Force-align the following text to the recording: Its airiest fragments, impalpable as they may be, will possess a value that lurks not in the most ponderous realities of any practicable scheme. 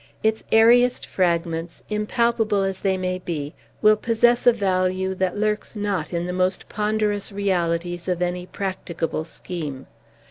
Its 0.23 0.43
airiest 0.51 1.05
fragments, 1.05 1.83
impalpable 1.87 2.63
as 2.63 2.79
they 2.79 2.97
may 2.97 3.19
be, 3.19 3.53
will 3.83 3.95
possess 3.95 4.47
a 4.47 4.51
value 4.51 5.13
that 5.13 5.37
lurks 5.37 5.75
not 5.75 6.11
in 6.11 6.25
the 6.25 6.33
most 6.33 6.67
ponderous 6.67 7.31
realities 7.31 8.07
of 8.07 8.19
any 8.19 8.47
practicable 8.47 9.23
scheme. 9.23 9.85